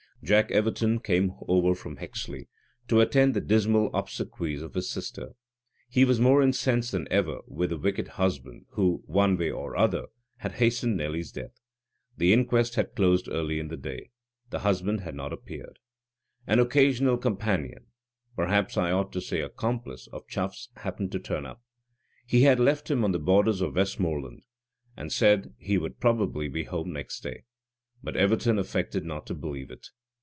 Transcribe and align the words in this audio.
Jack 0.23 0.51
Everton 0.51 0.99
came 0.99 1.33
over 1.47 1.73
from 1.73 1.95
Hexley 1.97 2.47
to 2.87 2.99
attend 3.01 3.33
the 3.33 3.41
dismal 3.41 3.89
obsequies 3.91 4.61
of 4.61 4.75
his 4.75 4.87
sister. 4.87 5.31
He 5.89 6.05
was 6.05 6.19
more 6.19 6.43
incensed 6.43 6.91
than 6.91 7.07
ever 7.09 7.39
with 7.47 7.71
the 7.71 7.77
wicked 7.79 8.07
husband, 8.09 8.67
who, 8.73 9.01
one 9.07 9.35
way 9.35 9.49
or 9.49 9.75
other, 9.75 10.05
had 10.37 10.51
hastened 10.53 10.95
Nelly's 10.95 11.31
death. 11.31 11.59
The 12.17 12.33
inquest 12.33 12.75
had 12.75 12.93
closed 12.95 13.29
early 13.31 13.57
in 13.57 13.69
the 13.69 13.77
day. 13.77 14.11
The 14.51 14.59
husband 14.59 14.99
had 14.99 15.15
not 15.15 15.33
appeared. 15.33 15.79
An 16.45 16.59
occasional 16.59 17.17
companion 17.17 17.87
perhaps 18.35 18.77
I 18.77 18.91
ought 18.91 19.11
to 19.13 19.21
say 19.21 19.41
accomplice 19.41 20.05
of 20.13 20.27
Chuff's 20.27 20.69
happened 20.77 21.11
to 21.13 21.19
turn 21.19 21.47
up. 21.47 21.63
He 22.27 22.43
had 22.43 22.59
left 22.59 22.91
him 22.91 23.03
on 23.03 23.11
the 23.11 23.17
borders 23.17 23.59
of 23.59 23.73
Westmoreland, 23.73 24.43
and 24.95 25.11
said 25.11 25.55
he 25.57 25.79
would 25.79 25.99
probably 25.99 26.47
be 26.47 26.65
home 26.65 26.93
next 26.93 27.21
day. 27.21 27.41
But 28.03 28.15
Everton 28.15 28.59
affected 28.59 29.03
not 29.03 29.25
to 29.25 29.33
believe 29.33 29.71
it. 29.71 29.87